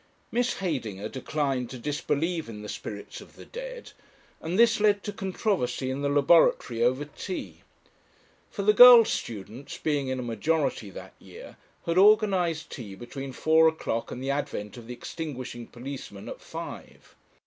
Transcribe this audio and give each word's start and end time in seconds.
Miss 0.31 0.55
Heydinger 0.55 1.09
declined 1.09 1.69
to 1.69 1.77
disbelieve 1.77 2.49
in 2.49 2.63
the 2.63 2.69
spirits 2.69 3.21
of 3.21 3.35
the 3.35 3.45
dead, 3.45 3.91
and 4.41 4.57
this 4.57 4.79
led 4.79 5.03
to 5.03 5.13
controversy 5.13 5.91
in 5.91 6.01
the 6.01 6.09
laboratory 6.09 6.81
over 6.83 7.05
Tea. 7.05 7.61
For 8.49 8.63
the 8.63 8.73
girl 8.73 9.05
students, 9.05 9.77
being 9.77 10.07
in 10.07 10.17
a 10.17 10.23
majority 10.23 10.89
that 10.89 11.13
year, 11.19 11.55
had 11.85 11.99
organised 11.99 12.71
Tea 12.71 12.95
between 12.95 13.31
four 13.31 13.67
o'clock 13.67 14.09
and 14.09 14.23
the 14.23 14.31
advent 14.31 14.75
of 14.75 14.87
the 14.87 14.93
extinguishing 14.95 15.67
policeman 15.67 16.27
at 16.29 16.41
five. 16.41 17.13